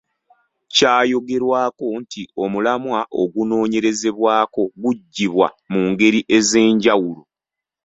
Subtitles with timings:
[0.75, 7.23] Kyayogerwako nti omulamwa ogunoonyerezebwako guggyibwa mu ngeri ez’enjawulo.